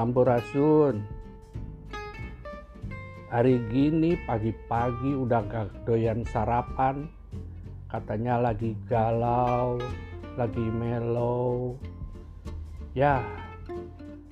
Sampurasun. 0.00 1.04
Hari 3.28 3.60
gini 3.68 4.16
pagi-pagi 4.24 5.12
udah 5.12 5.44
gak 5.44 5.84
doyan 5.84 6.24
sarapan. 6.24 7.04
Katanya 7.84 8.40
lagi 8.40 8.72
galau, 8.88 9.76
lagi 10.40 10.64
mellow. 10.72 11.76
Ya, 12.96 13.20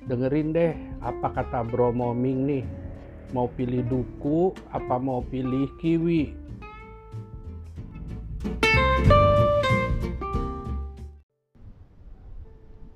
dengerin 0.09 0.57
deh 0.57 0.73
apa 1.05 1.37
kata 1.37 1.61
Bro 1.61 1.93
Moming 1.93 2.49
nih. 2.49 2.65
Mau 3.29 3.45
pilih 3.53 3.85
duku 3.85 4.57
apa 4.73 4.97
mau 4.97 5.21
pilih 5.21 5.69
kiwi? 5.77 6.33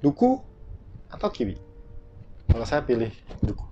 Duku 0.01 0.41
atau 1.13 1.29
kiwi? 1.29 1.72
Kalau 2.53 2.69
saya 2.69 2.85
pilih 2.85 3.09
duku. 3.41 3.65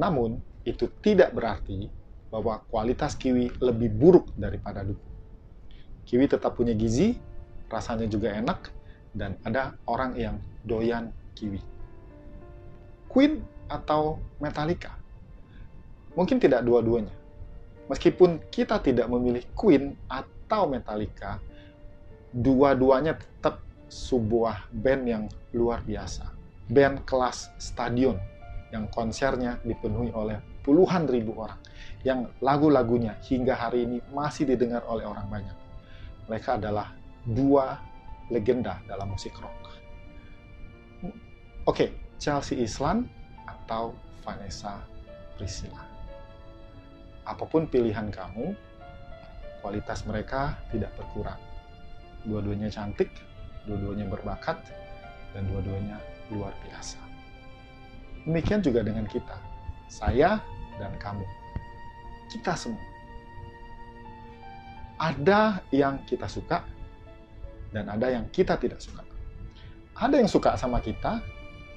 Namun, 0.00 0.40
itu 0.64 0.88
tidak 1.04 1.36
berarti 1.36 1.92
bahwa 2.32 2.64
kualitas 2.72 3.12
kiwi 3.12 3.52
lebih 3.60 3.92
buruk 3.92 4.32
daripada 4.32 4.80
duku. 4.80 5.04
Kiwi 6.08 6.24
tetap 6.24 6.56
punya 6.56 6.72
gizi, 6.72 7.20
rasanya 7.68 8.08
juga 8.08 8.32
enak, 8.32 8.72
dan 9.12 9.36
ada 9.44 9.76
orang 9.84 10.16
yang 10.16 10.40
doyan 10.64 11.12
kiwi. 11.36 11.60
Queen 13.12 13.44
atau 13.68 14.24
Metallica? 14.40 14.96
Mungkin 16.16 16.40
tidak 16.40 16.64
dua-duanya. 16.64 17.12
Meskipun 17.92 18.40
kita 18.48 18.80
tidak 18.80 19.04
memilih 19.12 19.44
Queen 19.52 19.92
atau 20.08 20.64
Metallica, 20.64 21.44
dua-duanya 22.32 23.20
tetap 23.20 23.60
sebuah 23.92 24.72
band 24.72 25.02
yang 25.04 25.24
luar 25.52 25.84
biasa. 25.84 26.45
Band 26.66 27.06
kelas 27.06 27.54
stadion 27.62 28.18
yang 28.74 28.90
konsernya 28.90 29.62
dipenuhi 29.62 30.10
oleh 30.10 30.42
puluhan 30.66 31.06
ribu 31.06 31.38
orang. 31.38 31.58
Yang 32.02 32.34
lagu-lagunya 32.42 33.18
hingga 33.22 33.54
hari 33.54 33.86
ini 33.86 33.98
masih 34.10 34.50
didengar 34.50 34.82
oleh 34.90 35.06
orang 35.06 35.26
banyak. 35.30 35.56
Mereka 36.26 36.58
adalah 36.58 36.90
dua 37.22 37.78
legenda 38.30 38.82
dalam 38.90 39.14
musik 39.14 39.34
rock. 39.38 39.54
Oke, 41.66 41.90
Chelsea 42.18 42.62
Islan 42.62 43.06
atau 43.46 43.94
Vanessa 44.22 44.78
Priscilla. 45.34 45.82
Apa 47.26 47.42
pun 47.42 47.66
pilihan 47.66 48.06
kamu, 48.10 48.54
kualitas 49.62 50.06
mereka 50.06 50.54
tidak 50.70 50.94
berkurang. 50.94 51.38
Dua-duanya 52.22 52.70
cantik, 52.70 53.10
dua-duanya 53.66 54.06
berbakat, 54.06 54.62
dan 55.34 55.42
dua-duanya 55.50 55.98
luar 56.32 56.52
biasa. 56.66 56.98
Demikian 58.26 58.58
juga 58.58 58.82
dengan 58.82 59.06
kita, 59.06 59.38
saya 59.86 60.42
dan 60.82 60.92
kamu, 60.98 61.22
kita 62.32 62.58
semua. 62.58 62.82
Ada 64.96 65.62
yang 65.70 66.02
kita 66.08 66.26
suka, 66.26 66.64
dan 67.70 67.86
ada 67.92 68.08
yang 68.10 68.26
kita 68.32 68.56
tidak 68.58 68.80
suka. 68.80 69.04
Ada 69.96 70.24
yang 70.24 70.30
suka 70.30 70.56
sama 70.58 70.82
kita, 70.82 71.20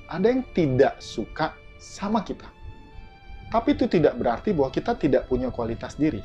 ada 0.10 0.26
yang 0.26 0.42
tidak 0.56 0.98
suka 1.04 1.54
sama 1.78 2.24
kita. 2.26 2.48
Tapi 3.50 3.74
itu 3.74 3.86
tidak 3.90 4.18
berarti 4.18 4.54
bahwa 4.54 4.70
kita 4.70 4.94
tidak 4.98 5.26
punya 5.28 5.50
kualitas 5.50 5.98
diri, 5.98 6.22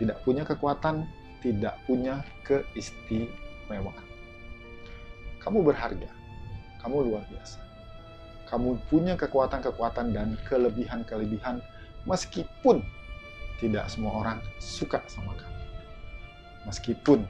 tidak 0.00 0.20
punya 0.24 0.42
kekuatan, 0.44 1.04
tidak 1.44 1.78
punya 1.86 2.24
keistimewaan. 2.44 4.06
Kamu 5.38 5.62
berharga, 5.62 6.10
kamu 6.88 7.12
luar 7.12 7.20
biasa. 7.28 7.60
Kamu 8.48 8.80
punya 8.88 9.12
kekuatan-kekuatan 9.20 10.16
dan 10.16 10.40
kelebihan-kelebihan 10.48 11.60
meskipun 12.08 12.80
tidak 13.60 13.92
semua 13.92 14.24
orang 14.24 14.40
suka 14.56 15.04
sama 15.04 15.36
kamu. 15.36 15.60
Meskipun 16.64 17.28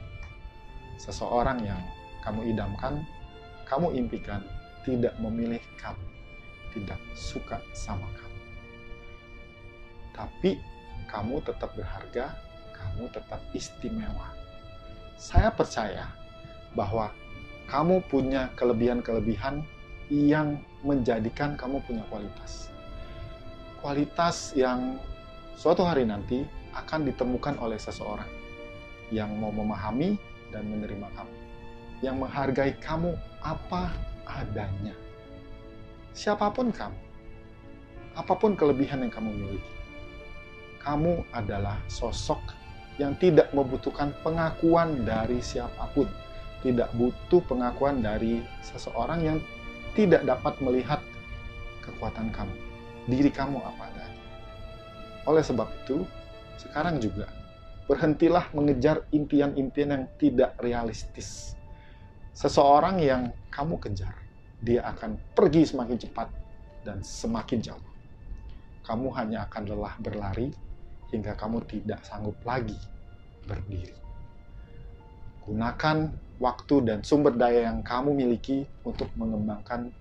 seseorang 0.95 1.59
yang 1.67 1.81
kamu 2.23 2.55
idamkan, 2.55 3.03
kamu 3.67 3.99
impikan, 3.99 4.39
tidak 4.87 5.11
memilih 5.19 5.59
kamu, 5.75 6.07
tidak 6.71 6.99
suka 7.19 7.59
sama 7.75 8.07
kamu. 8.15 8.39
Tapi 10.15 10.51
kamu 11.11 11.43
tetap 11.43 11.75
berharga, 11.75 12.31
kamu 12.71 13.11
tetap 13.11 13.43
istimewa. 13.51 14.31
Saya 15.19 15.51
percaya 15.51 16.07
bahwa 16.71 17.11
kamu 17.69 18.01
punya 18.09 18.49
kelebihan-kelebihan 18.57 19.61
yang 20.09 20.57
menjadikan 20.81 21.53
kamu 21.53 21.77
punya 21.85 22.01
kualitas. 22.09 22.73
Kualitas 23.77 24.57
yang 24.57 24.97
suatu 25.53 25.85
hari 25.85 26.03
nanti 26.03 26.43
akan 26.73 27.05
ditemukan 27.07 27.61
oleh 27.61 27.77
seseorang 27.77 28.27
yang 29.13 29.29
mau 29.37 29.53
memahami 29.53 30.17
dan 30.49 30.65
menerima 30.65 31.07
kamu. 31.13 31.35
Yang 32.01 32.15
menghargai 32.25 32.73
kamu 32.81 33.13
apa 33.45 33.93
adanya. 34.25 34.97
Siapa 36.17 36.49
pun 36.49 36.73
kamu, 36.73 36.99
apa 38.17 38.33
pun 38.33 38.57
kelebihan 38.57 39.05
yang 39.05 39.13
kamu 39.13 39.29
miliki, 39.29 39.73
kamu 40.81 41.21
adalah 41.31 41.77
sosok 41.85 42.41
yang 42.97 43.15
tidak 43.21 43.47
membutuhkan 43.55 44.11
pengakuan 44.25 45.05
dari 45.05 45.39
siapa 45.39 45.87
pun. 45.95 46.09
Tidak 46.59 46.91
butuh 46.95 47.39
pengakuan 47.47 48.03
dari 48.03 48.43
seseorang 48.59 49.19
yang 49.23 49.37
tidak 49.95 50.27
dapat 50.27 50.59
melihat 50.59 50.99
kekuatan 51.83 52.29
kamu, 52.35 52.55
diri 53.07 53.31
kamu 53.31 53.57
apa 53.63 53.89
adanya. 53.89 54.23
Oleh 55.25 55.43
sebab 55.43 55.67
itu, 55.83 56.03
sekarang 56.59 56.99
juga 56.99 57.31
berhentilah 57.89 58.53
mengejar 58.53 59.07
impian-impian 59.09 59.89
yang 59.89 60.05
tidak 60.21 60.53
realistis. 60.61 61.57
Seseorang 62.35 63.01
yang 63.01 63.33
kamu 63.49 63.81
kejar, 63.81 64.13
dia 64.61 64.85
akan 64.85 65.17
pergi 65.33 65.65
semakin 65.65 65.97
cepat 65.97 66.29
dan 66.85 67.01
semakin 67.01 67.59
jauh. 67.59 67.87
Kamu 68.85 69.09
hanya 69.17 69.49
akan 69.49 69.63
lelah 69.73 69.95
berlari 69.97 70.53
hingga 71.09 71.33
kamu 71.33 71.65
tidak 71.65 72.05
sanggup 72.05 72.37
lagi 72.45 72.77
berdiri. 73.49 73.97
Gunakan 75.49 75.97
waktu 76.39 76.75
dan 76.87 76.99
sumber 77.03 77.35
daya 77.35 77.67
yang 77.67 77.83
kamu 77.83 78.15
miliki 78.15 78.63
untuk 78.87 79.11
mengembangkan 79.19 79.91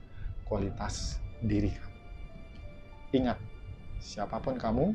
kualitas 0.46 1.18
diri 1.42 1.74
kamu. 1.74 1.98
Ingat, 3.10 3.38
siapa 3.98 4.38
pun 4.38 4.54
kamu, 4.54 4.94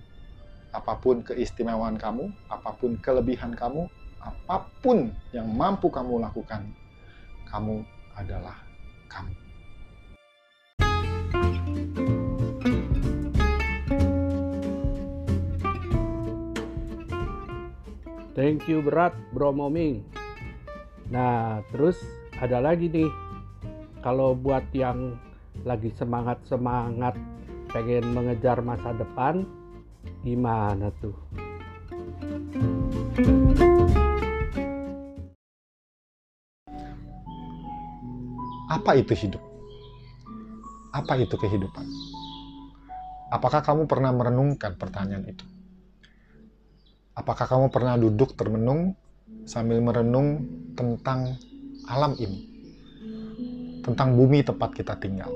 apa 0.72 0.94
pun 0.98 1.20
keistimewaan 1.22 2.00
kamu, 2.00 2.32
apa 2.48 2.72
pun 2.80 2.96
kelebihan 2.98 3.52
kamu, 3.52 3.92
apa 4.24 4.72
pun 4.80 5.12
yang 5.36 5.52
mampu 5.52 5.92
kamu 5.92 6.24
lakukan, 6.24 6.64
kamu 7.52 7.84
adalah 8.16 8.56
kamu. 9.12 9.36
Thank 18.34 18.66
you 18.66 18.82
berat 18.82 19.14
Bro 19.30 19.54
Moming. 19.54 20.13
Nah, 21.14 21.62
terus 21.70 22.02
ada 22.42 22.58
lagi 22.58 22.90
nih. 22.90 23.12
Kalau 24.02 24.34
buat 24.34 24.66
yang 24.74 25.16
lagi 25.62 25.94
semangat-semangat 25.94 27.14
pengen 27.70 28.18
mengejar 28.18 28.60
masa 28.66 28.92
depan, 28.98 29.46
Gimana 30.24 30.88
tuh? 31.04 31.16
Apa 38.72 38.96
itu 38.96 39.12
hidup? 39.16 39.44
Apa 40.96 41.20
itu 41.20 41.36
kehidupan? 41.36 41.84
Apakah 43.36 43.60
kamu 43.60 43.84
pernah 43.84 44.16
merenungkan 44.16 44.80
pertanyaan 44.80 45.28
itu? 45.28 45.44
Apakah 47.14 47.46
kamu 47.46 47.68
pernah 47.68 48.00
duduk 48.00 48.40
termenung 48.40 48.96
sambil 49.44 49.82
merenung 49.84 50.46
tentang 50.78 51.38
alam 51.90 52.14
ini? 52.22 52.50
Tentang 53.84 54.16
bumi 54.16 54.46
tempat 54.46 54.72
kita 54.78 54.96
tinggal? 54.98 55.30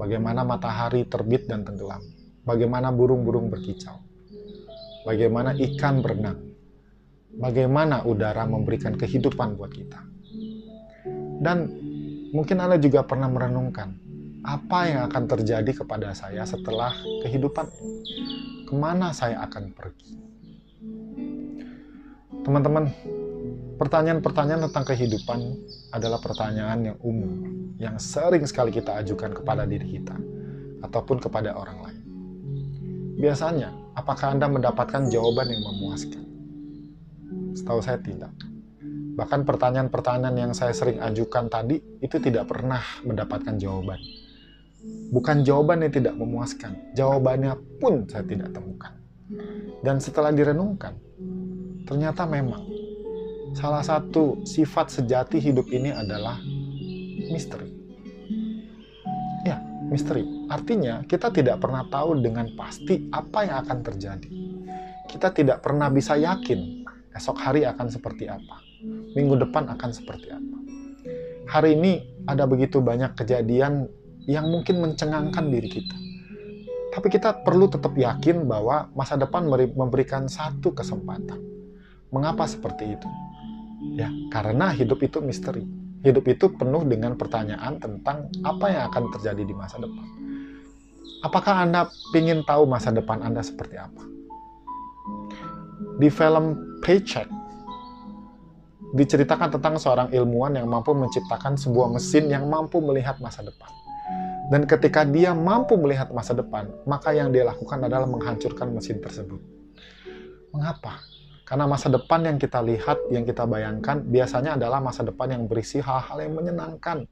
Bagaimana 0.00 0.42
matahari 0.42 1.06
terbit 1.06 1.46
dan 1.46 1.62
tenggelam? 1.62 2.02
bagaimana 2.42 2.90
burung-burung 2.90 3.48
berkicau, 3.50 4.02
bagaimana 5.06 5.54
ikan 5.54 6.02
berenang, 6.02 6.38
bagaimana 7.38 8.02
udara 8.06 8.44
memberikan 8.46 8.98
kehidupan 8.98 9.54
buat 9.54 9.70
kita. 9.70 10.00
Dan 11.42 11.66
mungkin 12.30 12.62
Anda 12.62 12.78
juga 12.78 13.02
pernah 13.02 13.26
merenungkan 13.26 13.98
apa 14.42 14.78
yang 14.90 15.00
akan 15.10 15.24
terjadi 15.30 15.82
kepada 15.82 16.14
saya 16.14 16.42
setelah 16.46 16.94
kehidupan 17.26 17.66
ini. 17.78 18.66
Ke 18.66 18.74
mana 18.74 19.14
saya 19.14 19.42
akan 19.46 19.74
pergi? 19.74 20.10
Teman-teman, 22.40 22.88
pertanyaan-pertanyaan 23.76 24.64
tentang 24.72 24.88
kehidupan 24.88 25.40
adalah 25.92 26.16
pertanyaan 26.16 26.80
yang 26.80 26.98
umum, 27.04 27.32
yang 27.76 28.00
sering 28.00 28.48
sekali 28.48 28.72
kita 28.72 28.96
ajukan 29.04 29.36
kepada 29.36 29.68
diri 29.68 30.00
kita 30.00 30.16
ataupun 30.80 31.20
kepada 31.20 31.52
orang 31.52 31.78
lain. 31.84 32.02
Biasanya, 33.20 33.68
apakah 33.92 34.32
Anda 34.32 34.48
mendapatkan 34.48 35.12
jawaban 35.12 35.52
yang 35.52 35.60
memuaskan? 35.60 36.24
Setahu 37.52 37.84
saya 37.84 38.00
tidak. 38.00 38.32
Bahkan 39.12 39.44
pertanyaan-pertanyaan 39.44 40.36
yang 40.40 40.52
saya 40.56 40.72
sering 40.72 40.96
ajukan 41.04 41.52
tadi 41.52 41.76
itu 42.00 42.16
tidak 42.16 42.48
pernah 42.48 42.80
mendapatkan 43.04 43.60
jawaban. 43.60 44.00
Bukan 45.12 45.44
jawaban 45.44 45.84
yang 45.84 45.92
tidak 45.92 46.16
memuaskan, 46.16 46.96
jawabannya 46.96 47.54
pun 47.76 48.08
saya 48.08 48.24
tidak 48.24 48.56
temukan. 48.56 48.96
Dan 49.84 50.00
setelah 50.00 50.32
direnungkan, 50.32 50.96
ternyata 51.84 52.26
memang 52.28 52.64
salah 53.52 53.84
satu 53.84 54.42
sifat 54.46 54.90
sejati 55.02 55.38
hidup 55.42 55.68
ini 55.70 55.92
adalah 55.92 56.40
misteri. 57.28 57.68
Ya, 59.42 59.58
misteri. 59.90 60.24
Artinya, 60.46 61.02
kita 61.04 61.34
tidak 61.34 61.58
pernah 61.58 61.84
tahu 61.90 62.22
dengan 62.22 62.48
pasti 62.54 63.10
apa 63.10 63.44
yang 63.44 63.56
akan 63.66 63.78
terjadi. 63.82 64.28
Kita 65.10 65.34
tidak 65.34 65.60
pernah 65.60 65.92
bisa 65.92 66.16
yakin 66.16 66.86
esok 67.12 67.36
hari 67.36 67.68
akan 67.68 67.92
seperti 67.92 68.24
apa 68.24 68.72
minggu 69.14 69.38
depan 69.38 69.70
akan 69.70 69.90
seperti 69.94 70.32
apa. 70.32 70.58
Hari 71.52 71.76
ini 71.76 71.92
ada 72.26 72.48
begitu 72.48 72.80
banyak 72.80 73.14
kejadian 73.14 73.86
yang 74.26 74.48
mungkin 74.48 74.80
mencengangkan 74.80 75.50
diri 75.50 75.68
kita. 75.68 75.96
Tapi 76.92 77.08
kita 77.08 77.40
perlu 77.42 77.72
tetap 77.72 77.96
yakin 77.96 78.44
bahwa 78.44 78.92
masa 78.92 79.16
depan 79.16 79.48
memberikan 79.48 80.28
satu 80.28 80.76
kesempatan. 80.76 81.51
Mengapa 82.12 82.44
seperti 82.44 82.92
itu? 82.92 83.08
Ya, 83.96 84.12
karena 84.28 84.70
hidup 84.70 85.00
itu 85.00 85.18
misteri. 85.24 85.64
Hidup 86.04 86.28
itu 86.28 86.52
penuh 86.52 86.84
dengan 86.84 87.16
pertanyaan 87.16 87.80
tentang 87.80 88.28
apa 88.44 88.66
yang 88.68 88.82
akan 88.92 89.04
terjadi 89.16 89.42
di 89.42 89.54
masa 89.56 89.80
depan. 89.80 90.06
Apakah 91.24 91.64
Anda 91.64 91.88
ingin 92.12 92.44
tahu 92.44 92.68
masa 92.68 92.92
depan 92.92 93.24
Anda 93.24 93.40
seperti 93.40 93.80
apa? 93.80 94.02
Di 95.96 96.10
film 96.10 96.78
Paycheck, 96.82 97.30
diceritakan 98.92 99.56
tentang 99.56 99.80
seorang 99.80 100.12
ilmuwan 100.12 100.58
yang 100.58 100.68
mampu 100.68 100.92
menciptakan 100.92 101.56
sebuah 101.56 101.96
mesin 101.96 102.28
yang 102.28 102.44
mampu 102.50 102.82
melihat 102.84 103.16
masa 103.24 103.40
depan. 103.40 103.70
Dan 104.52 104.68
ketika 104.68 105.06
dia 105.08 105.32
mampu 105.32 105.80
melihat 105.80 106.12
masa 106.12 106.36
depan, 106.36 106.68
maka 106.84 107.16
yang 107.16 107.32
dia 107.32 107.48
lakukan 107.48 107.88
adalah 107.88 108.04
menghancurkan 108.04 108.68
mesin 108.68 109.00
tersebut. 109.00 109.40
Mengapa? 110.52 111.00
Karena 111.52 111.68
masa 111.68 111.92
depan 111.92 112.24
yang 112.24 112.40
kita 112.40 112.64
lihat, 112.64 113.12
yang 113.12 113.28
kita 113.28 113.44
bayangkan, 113.44 114.00
biasanya 114.08 114.56
adalah 114.56 114.80
masa 114.80 115.04
depan 115.04 115.36
yang 115.36 115.44
berisi 115.44 115.84
hal-hal 115.84 116.16
yang 116.24 116.32
menyenangkan, 116.32 117.04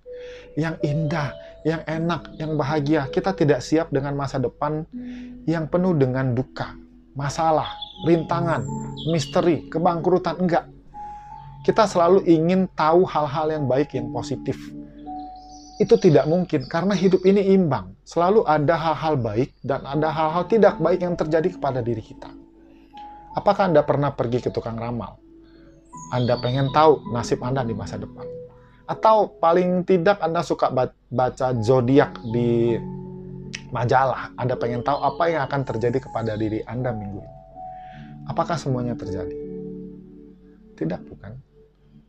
yang 0.56 0.81
indah, 0.81 1.37
yang 1.69 1.84
enak, 1.84 2.25
yang 2.40 2.56
bahagia. 2.56 3.04
Kita 3.12 3.37
tidak 3.37 3.60
siap 3.60 3.92
dengan 3.92 4.16
masa 4.16 4.40
depan 4.40 4.88
yang 5.44 5.69
penuh 5.69 5.92
dengan 5.92 6.32
duka, 6.32 6.72
masalah, 7.12 7.69
rintangan, 8.08 8.64
misteri, 9.12 9.69
kebangkrutan. 9.69 10.40
Enggak, 10.40 10.72
kita 11.60 11.84
selalu 11.84 12.25
ingin 12.25 12.64
tahu 12.72 13.04
hal-hal 13.04 13.52
yang 13.52 13.69
baik, 13.69 13.92
yang 13.92 14.08
positif. 14.08 14.56
Itu 15.76 16.00
tidak 16.00 16.25
mungkin 16.25 16.64
karena 16.64 16.96
hidup 16.96 17.28
ini 17.28 17.44
imbang. 17.52 17.92
Selalu 18.08 18.48
ada 18.48 18.72
hal-hal 18.72 19.20
baik 19.20 19.52
dan 19.60 19.84
ada 19.84 20.08
hal-hal 20.08 20.48
tidak 20.48 20.81
baik 20.81 21.04
yang 21.04 21.12
terjadi 21.12 21.60
kepada 21.60 21.84
diri 21.84 22.00
kita. 22.00 22.39
Apakah 23.38 23.70
Anda 23.70 23.86
pernah 23.86 24.10
pergi 24.10 24.42
ke 24.42 24.50
tukang 24.50 24.74
ramal? 24.74 25.18
Anda 26.10 26.34
pengen 26.42 26.74
tahu 26.74 27.14
nasib 27.14 27.38
Anda 27.46 27.62
di 27.62 27.74
masa 27.74 27.94
depan. 27.94 28.26
Atau 28.90 29.38
paling 29.38 29.86
tidak 29.86 30.18
Anda 30.18 30.42
suka 30.42 30.74
baca 31.10 31.54
zodiak 31.62 32.18
di 32.34 32.74
majalah. 33.70 34.34
Anda 34.34 34.58
pengen 34.58 34.82
tahu 34.82 34.98
apa 34.98 35.24
yang 35.30 35.42
akan 35.46 35.62
terjadi 35.62 36.02
kepada 36.02 36.34
diri 36.34 36.66
Anda 36.66 36.90
minggu 36.90 37.22
ini. 37.22 37.38
Apakah 38.26 38.58
semuanya 38.58 38.98
terjadi? 38.98 39.34
Tidak, 40.74 41.00
bukan? 41.06 41.38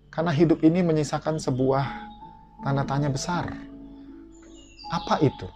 Karena 0.10 0.34
hidup 0.34 0.62
ini 0.66 0.82
menyisakan 0.82 1.38
sebuah 1.38 1.86
tanda 2.66 2.84
tanya 2.86 3.10
besar. 3.10 3.48
Apa 4.92 5.22
itu? 5.24 5.48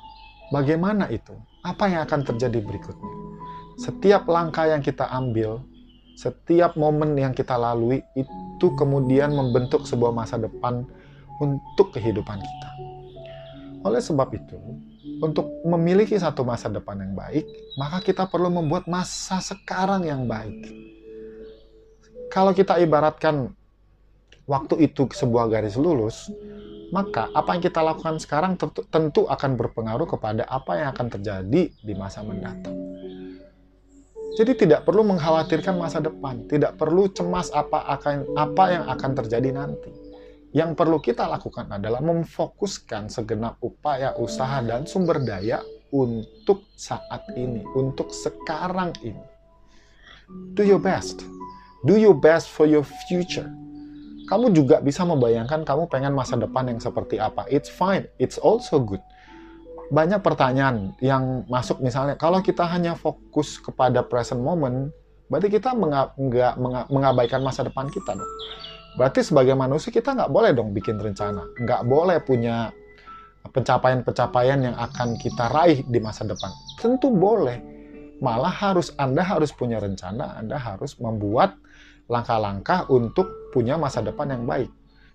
Bagaimana 0.53 1.09
itu? 1.11 1.33
Apa 1.65 1.89
yang 1.89 2.05
akan 2.05 2.21
terjadi 2.23 2.61
berikutnya? 2.61 3.13
Setiap 3.75 4.23
langkah 4.31 4.71
yang 4.71 4.79
kita 4.79 5.03
ambil, 5.11 5.59
setiap 6.15 6.79
momen 6.79 7.19
yang 7.19 7.35
kita 7.35 7.59
lalui, 7.59 7.99
itu 8.15 8.67
kemudian 8.79 9.35
membentuk 9.35 9.83
sebuah 9.83 10.15
masa 10.15 10.39
depan 10.39 10.87
untuk 11.43 11.91
kehidupan 11.91 12.39
kita. 12.39 12.69
Oleh 13.83 13.99
sebab 13.99 14.31
itu, 14.31 14.55
untuk 15.19 15.51
memiliki 15.67 16.15
satu 16.15 16.47
masa 16.47 16.71
depan 16.71 17.03
yang 17.03 17.13
baik, 17.19 17.43
maka 17.75 17.99
kita 17.99 18.31
perlu 18.31 18.47
membuat 18.47 18.87
masa 18.87 19.43
sekarang 19.43 20.07
yang 20.07 20.23
baik. 20.23 20.71
Kalau 22.31 22.55
kita 22.55 22.79
ibaratkan 22.79 23.51
waktu 24.47 24.87
itu 24.87 25.11
sebuah 25.11 25.51
garis 25.51 25.75
lurus, 25.75 26.31
maka 26.95 27.27
apa 27.35 27.59
yang 27.59 27.63
kita 27.65 27.83
lakukan 27.83 28.23
sekarang 28.23 28.55
tentu 28.87 29.27
akan 29.27 29.51
berpengaruh 29.59 30.07
kepada 30.07 30.47
apa 30.47 30.79
yang 30.79 30.87
akan 30.95 31.07
terjadi 31.11 31.61
di 31.75 31.93
masa 31.93 32.23
mendatang. 32.23 32.84
Jadi 34.35 34.51
tidak 34.67 34.83
perlu 34.83 35.07
mengkhawatirkan 35.07 35.79
masa 35.79 36.03
depan, 36.03 36.43
tidak 36.51 36.75
perlu 36.75 37.07
cemas 37.07 37.47
apa 37.55 37.87
akan 37.99 38.35
apa 38.35 38.63
yang 38.67 38.83
akan 38.91 39.11
terjadi 39.23 39.49
nanti. 39.55 39.91
Yang 40.55 40.75
perlu 40.75 40.99
kita 40.99 41.27
lakukan 41.27 41.67
adalah 41.71 41.99
memfokuskan 42.03 43.11
segenap 43.11 43.59
upaya, 43.63 44.15
usaha 44.19 44.59
dan 44.63 44.87
sumber 44.87 45.23
daya 45.23 45.63
untuk 45.91 46.67
saat 46.75 47.27
ini, 47.35 47.63
untuk 47.75 48.11
sekarang 48.11 48.91
ini. 49.03 49.23
Do 50.55 50.63
your 50.63 50.79
best. 50.79 51.23
Do 51.87 51.95
your 51.95 52.15
best 52.15 52.51
for 52.51 52.67
your 52.67 52.83
future 53.07 53.47
kamu 54.25 54.57
juga 54.57 54.81
bisa 54.81 55.05
membayangkan 55.05 55.61
kamu 55.61 55.85
pengen 55.85 56.17
masa 56.17 56.33
depan 56.33 56.65
yang 56.65 56.81
seperti 56.81 57.21
apa. 57.21 57.45
It's 57.45 57.69
fine, 57.69 58.09
it's 58.17 58.41
also 58.41 58.81
good. 58.81 59.01
Banyak 59.91 60.25
pertanyaan 60.25 60.97
yang 60.97 61.45
masuk 61.45 61.81
misalnya, 61.81 62.17
kalau 62.17 62.41
kita 62.41 62.65
hanya 62.65 62.97
fokus 62.97 63.61
kepada 63.61 64.01
present 64.01 64.41
moment, 64.41 64.89
berarti 65.29 65.49
kita 65.49 65.73
nggak 65.77 66.57
mengabaikan 66.89 67.41
masa 67.45 67.65
depan 67.65 67.89
kita 67.89 68.17
dong. 68.17 68.31
Berarti 68.95 69.21
sebagai 69.21 69.53
manusia 69.53 69.91
kita 69.91 70.15
nggak 70.15 70.31
boleh 70.31 70.55
dong 70.55 70.71
bikin 70.73 70.97
rencana, 70.97 71.45
nggak 71.61 71.81
boleh 71.85 72.17
punya 72.23 72.71
pencapaian-pencapaian 73.45 74.71
yang 74.71 74.75
akan 74.79 75.19
kita 75.21 75.51
raih 75.53 75.85
di 75.85 75.99
masa 76.01 76.25
depan. 76.25 76.49
Tentu 76.81 77.13
boleh, 77.13 77.61
malah 78.23 78.49
harus 78.49 78.89
Anda 78.97 79.21
harus 79.21 79.53
punya 79.53 79.77
rencana, 79.77 80.39
Anda 80.39 80.57
harus 80.57 80.97
membuat 80.97 81.53
langkah-langkah 82.09 82.89
untuk 82.89 83.53
punya 83.53 83.77
masa 83.77 84.01
depan 84.01 84.33
yang 84.33 84.49
baik. 84.49 84.71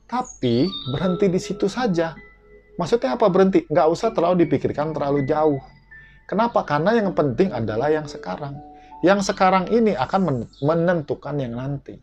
Tapi 0.06 0.70
berhenti 0.94 1.26
di 1.26 1.40
situ 1.42 1.66
saja. 1.66 2.14
Maksudnya 2.78 3.16
apa 3.16 3.26
berhenti? 3.32 3.66
Nggak 3.66 3.88
usah 3.90 4.10
terlalu 4.14 4.46
dipikirkan 4.46 4.94
terlalu 4.94 5.26
jauh. 5.26 5.60
Kenapa? 6.28 6.62
Karena 6.62 6.94
yang 6.94 7.10
penting 7.14 7.50
adalah 7.50 7.90
yang 7.90 8.06
sekarang. 8.06 8.54
Yang 9.00 9.32
sekarang 9.32 9.66
ini 9.72 9.96
akan 9.96 10.46
menentukan 10.60 11.34
yang 11.40 11.56
nanti. 11.56 11.96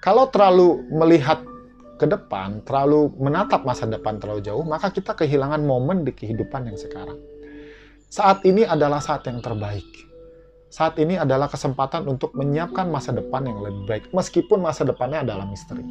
Kalau 0.00 0.30
terlalu 0.32 0.86
melihat 0.88 1.44
ke 2.00 2.08
depan, 2.08 2.64
terlalu 2.64 3.12
menatap 3.20 3.66
masa 3.68 3.84
depan 3.84 4.16
terlalu 4.16 4.40
jauh, 4.40 4.64
maka 4.64 4.88
kita 4.88 5.12
kehilangan 5.12 5.60
momen 5.60 6.08
di 6.08 6.16
kehidupan 6.16 6.72
yang 6.72 6.78
sekarang. 6.80 7.20
Saat 8.08 8.48
ini 8.48 8.64
adalah 8.64 9.04
saat 9.04 9.28
yang 9.28 9.44
terbaik 9.44 9.84
saat 10.70 10.94
ini 11.02 11.18
adalah 11.18 11.50
kesempatan 11.50 12.06
untuk 12.06 12.30
menyiapkan 12.38 12.86
masa 12.86 13.10
depan 13.10 13.42
yang 13.42 13.58
lebih 13.58 13.82
baik, 13.90 14.04
meskipun 14.14 14.62
masa 14.62 14.86
depannya 14.86 15.26
adalah 15.26 15.42
misteri. 15.42 15.82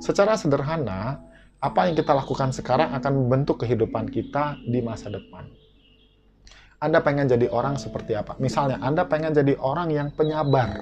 Secara 0.00 0.40
sederhana, 0.40 1.20
apa 1.60 1.86
yang 1.88 1.94
kita 1.96 2.16
lakukan 2.16 2.56
sekarang 2.56 2.96
akan 2.96 3.12
membentuk 3.24 3.60
kehidupan 3.60 4.08
kita 4.08 4.56
di 4.64 4.80
masa 4.80 5.12
depan. 5.12 5.44
Anda 6.80 7.04
pengen 7.04 7.28
jadi 7.28 7.52
orang 7.52 7.76
seperti 7.76 8.16
apa? 8.16 8.40
Misalnya, 8.40 8.80
Anda 8.80 9.04
pengen 9.04 9.36
jadi 9.36 9.52
orang 9.60 9.92
yang 9.92 10.08
penyabar. 10.16 10.80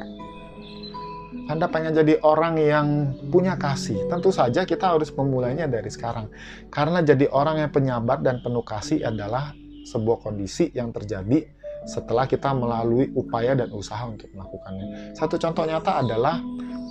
Anda 1.50 1.66
pengen 1.66 1.98
jadi 1.98 2.22
orang 2.22 2.54
yang 2.62 2.86
punya 3.34 3.58
kasih. 3.58 4.06
Tentu 4.06 4.30
saja 4.30 4.62
kita 4.62 4.94
harus 4.94 5.10
memulainya 5.10 5.66
dari 5.66 5.90
sekarang. 5.90 6.30
Karena 6.70 7.02
jadi 7.02 7.26
orang 7.34 7.66
yang 7.66 7.70
penyabar 7.74 8.22
dan 8.22 8.38
penuh 8.38 8.62
kasih 8.62 9.02
adalah 9.02 9.50
sebuah 9.82 10.22
kondisi 10.22 10.70
yang 10.70 10.94
terjadi 10.94 11.42
setelah 11.88 12.30
kita 12.30 12.54
melalui 12.54 13.10
upaya 13.18 13.58
dan 13.58 13.72
usaha 13.74 14.06
untuk 14.06 14.30
melakukannya. 14.30 15.16
Satu 15.18 15.34
contoh 15.40 15.66
nyata 15.66 16.04
adalah 16.04 16.38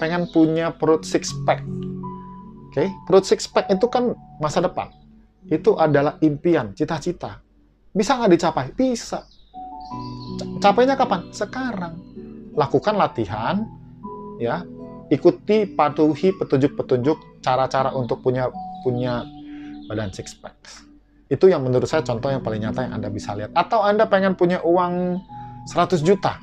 pengen 0.01 0.27
punya 0.35 0.75
perut 0.75 1.07
six 1.07 1.31
pack. 1.47 1.63
Okay? 2.77 2.93
perut 3.09 3.25
six 3.25 3.49
pack 3.49 3.73
itu 3.73 3.89
kan 3.89 4.13
masa 4.37 4.61
depan. 4.61 4.93
Itu 5.49 5.73
adalah 5.81 6.21
impian, 6.21 6.77
cita-cita. 6.77 7.41
Bisa 7.89 8.13
nggak 8.21 8.31
dicapai? 8.37 8.65
Bisa. 8.77 9.25
Capainya 10.61 10.93
kapan? 10.93 11.33
Sekarang. 11.33 11.97
Lakukan 12.53 12.93
latihan, 12.93 13.65
ya. 14.37 14.61
Ikuti, 15.09 15.65
patuhi 15.65 16.37
petunjuk-petunjuk 16.37 17.41
cara-cara 17.41 17.95
untuk 17.97 18.21
punya 18.21 18.53
punya 18.85 19.25
badan 19.89 20.13
six 20.13 20.37
pack. 20.37 20.53
Itu 21.33 21.49
yang 21.49 21.65
menurut 21.65 21.89
saya 21.89 22.05
contoh 22.05 22.29
yang 22.29 22.45
paling 22.45 22.61
nyata 22.61 22.85
yang 22.85 22.93
Anda 23.01 23.09
bisa 23.09 23.33
lihat. 23.33 23.57
Atau 23.57 23.81
Anda 23.81 24.05
pengen 24.05 24.37
punya 24.37 24.61
uang 24.61 25.17
100 25.65 26.05
juta. 26.05 26.37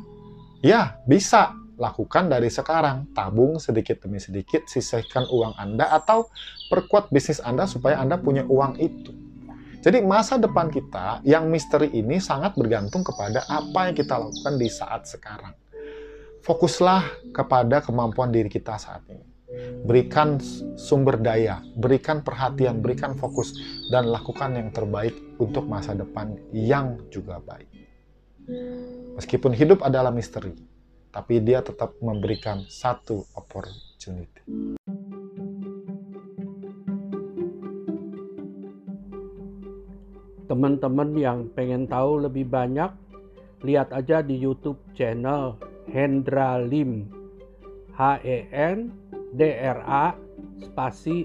Ya, 0.64 0.96
bisa 1.06 1.52
lakukan 1.76 2.30
dari 2.30 2.48
sekarang. 2.50 3.10
Tabung 3.12 3.58
sedikit 3.62 4.02
demi 4.02 4.18
sedikit, 4.22 4.66
sisihkan 4.66 5.26
uang 5.30 5.54
Anda 5.58 5.90
atau 5.90 6.30
perkuat 6.70 7.10
bisnis 7.10 7.42
Anda 7.42 7.68
supaya 7.68 8.00
Anda 8.00 8.18
punya 8.18 8.46
uang 8.46 8.78
itu. 8.80 9.12
Jadi 9.84 10.00
masa 10.00 10.40
depan 10.40 10.72
kita 10.72 11.20
yang 11.28 11.52
misteri 11.52 11.92
ini 11.92 12.16
sangat 12.16 12.56
bergantung 12.56 13.04
kepada 13.04 13.44
apa 13.44 13.92
yang 13.92 13.94
kita 13.94 14.16
lakukan 14.16 14.56
di 14.56 14.68
saat 14.72 15.04
sekarang. 15.04 15.52
Fokuslah 16.40 17.32
kepada 17.36 17.84
kemampuan 17.84 18.32
diri 18.32 18.48
kita 18.48 18.80
saat 18.80 19.04
ini. 19.12 19.24
Berikan 19.84 20.40
sumber 20.80 21.20
daya, 21.20 21.60
berikan 21.76 22.24
perhatian, 22.24 22.80
berikan 22.80 23.12
fokus, 23.12 23.52
dan 23.92 24.08
lakukan 24.08 24.56
yang 24.56 24.72
terbaik 24.72 25.14
untuk 25.36 25.68
masa 25.68 25.92
depan 25.92 26.32
yang 26.50 26.96
juga 27.12 27.38
baik. 27.44 27.68
Meskipun 29.20 29.52
hidup 29.52 29.84
adalah 29.84 30.10
misteri, 30.10 30.56
tapi 31.14 31.38
dia 31.38 31.62
tetap 31.62 31.94
memberikan 32.02 32.66
satu 32.66 33.22
opportunity. 33.38 34.42
Teman-teman 40.50 41.14
yang 41.14 41.46
pengen 41.54 41.86
tahu 41.86 42.26
lebih 42.26 42.50
banyak, 42.50 42.90
lihat 43.62 43.94
aja 43.94 44.26
di 44.26 44.34
YouTube 44.34 44.82
channel 44.98 45.54
Hendra 45.86 46.58
Lim. 46.58 47.06
H 47.94 48.18
E 48.26 48.50
N 48.50 48.90
D 49.38 49.54
R 49.54 49.80
A 49.86 50.18
spasi 50.58 51.22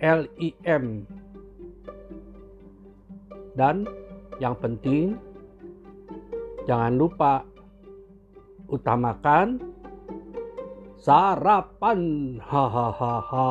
L 0.00 0.24
I 0.40 0.48
M. 0.64 1.04
Dan 3.52 3.84
yang 4.40 4.56
penting 4.56 5.20
jangan 6.64 6.96
lupa 6.96 7.44
utamakan 8.68 9.60
sarapan. 11.00 12.36
Hahaha. 12.42 13.46